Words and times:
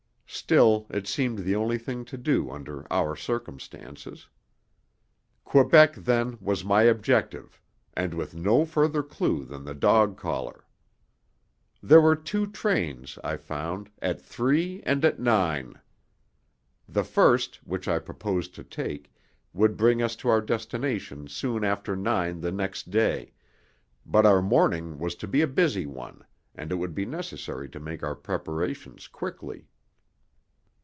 Still 0.33 0.87
it 0.89 1.07
seemed 1.07 1.39
the 1.39 1.55
only 1.57 1.77
thing 1.77 2.03
to 2.05 2.17
do 2.17 2.49
under 2.49 2.87
our 2.91 3.15
circumstances. 3.17 4.27
Quebec, 5.43 5.93
then, 5.95 6.37
was 6.41 6.63
my 6.65 6.83
objective, 6.83 7.59
and 7.95 8.13
with 8.13 8.33
no 8.33 8.63
further 8.65 9.03
clue 9.03 9.43
than 9.43 9.65
the 9.65 9.73
dog 9.75 10.17
collar. 10.17 10.65
There 11.83 11.99
were 12.01 12.15
two 12.15 12.47
trains, 12.47 13.19
I 13.25 13.35
found, 13.37 13.89
at 14.01 14.21
three 14.21 14.81
and 14.85 15.03
at 15.05 15.19
nine. 15.19 15.79
The 16.87 17.03
first, 17.03 17.57
which 17.65 17.87
I 17.89 17.99
proposed 17.99 18.55
to 18.55 18.63
take, 18.63 19.11
would 19.53 19.75
bring 19.77 20.01
us 20.01 20.15
to 20.17 20.29
our 20.29 20.41
destination 20.41 21.27
soon 21.27 21.63
after 21.65 21.93
nine 21.95 22.39
the 22.41 22.53
next 22.53 22.89
day, 22.89 23.33
but 24.05 24.25
our 24.25 24.41
morning 24.41 24.97
was 24.97 25.15
to 25.15 25.27
be 25.27 25.41
a 25.41 25.47
busy 25.47 25.85
one, 25.85 26.25
and 26.55 26.71
it 26.71 26.75
would 26.75 26.95
be 26.95 27.05
necessary 27.05 27.67
to 27.69 27.79
make 27.81 28.01
our 28.01 28.15
preparations 28.15 29.07
quickly. 29.09 29.67